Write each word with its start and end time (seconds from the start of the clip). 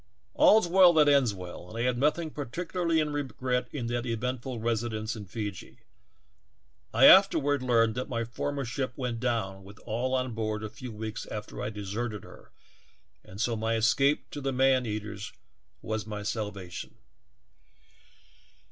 All's 0.33 0.67
well 0.67 0.93
that 0.93 1.07
ends 1.07 1.31
well, 1.31 1.69
and 1.69 1.77
I 1.77 1.83
have 1.83 1.93
CAPTURED 1.97 1.99
BY 1.99 2.09
CANNIBALS. 2.09 2.15
63 2.15 2.23
nothing 2.23 2.51
particularly 2.51 3.03
to 3.03 3.09
regret 3.11 3.67
in 3.71 3.85
that 3.85 4.05
eventful 4.07 4.59
residence 4.59 5.15
in 5.15 5.25
Feejee. 5.27 5.77
I 6.91 7.05
afterward 7.05 7.61
learned 7.61 7.93
that 7.93 8.09
my 8.09 8.23
former 8.23 8.65
ship 8.65 8.93
went 8.95 9.19
down 9.19 9.63
with 9.63 9.77
all 9.85 10.15
on 10.15 10.33
board 10.33 10.63
a 10.63 10.69
few 10.69 10.91
weeks 10.91 11.27
after 11.27 11.61
I 11.61 11.69
deserted 11.69 12.23
her, 12.23 12.49
and 13.23 13.39
so 13.39 13.55
my 13.55 13.75
escape 13.75 14.31
to 14.31 14.41
the 14.41 14.51
man 14.51 14.87
eaters 14.87 15.33
was 15.83 16.07
my 16.07 16.23
salvation." 16.23 16.95